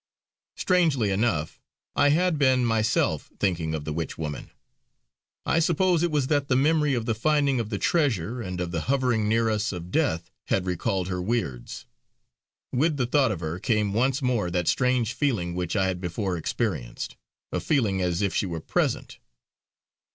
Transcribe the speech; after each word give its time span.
Strangely 0.57 1.11
enough, 1.11 1.61
I 1.95 2.09
had 2.09 2.39
been 2.39 2.65
myself 2.65 3.29
thinking 3.37 3.75
of 3.75 3.85
the 3.85 3.93
Witch 3.93 4.17
woman. 4.17 4.49
I 5.45 5.59
suppose 5.59 6.01
it 6.01 6.09
was 6.09 6.25
that 6.25 6.47
the 6.47 6.55
memory 6.55 6.95
of 6.95 7.05
the 7.05 7.13
finding 7.13 7.59
of 7.59 7.69
the 7.69 7.77
treasure, 7.77 8.41
and 8.41 8.59
of 8.59 8.71
the 8.71 8.81
hovering 8.89 9.29
near 9.29 9.47
us 9.47 9.71
of 9.71 9.91
death, 9.91 10.31
had 10.47 10.65
recalled 10.65 11.07
her 11.09 11.21
weirds. 11.21 11.85
With 12.71 12.97
the 12.97 13.05
thought 13.05 13.31
of 13.31 13.41
her, 13.41 13.59
came 13.59 13.93
once 13.93 14.23
more 14.23 14.49
that 14.49 14.67
strange 14.67 15.13
feeling 15.13 15.53
which 15.53 15.75
I 15.75 15.85
had 15.85 16.01
before 16.01 16.35
experienced, 16.35 17.15
a 17.51 17.59
feeling 17.59 18.01
as 18.01 18.23
if 18.23 18.33
she 18.33 18.47
were 18.47 18.59
present. 18.59 19.19